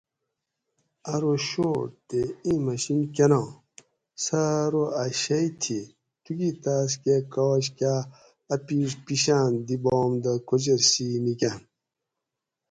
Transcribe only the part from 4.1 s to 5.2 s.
سہ ارو اۤ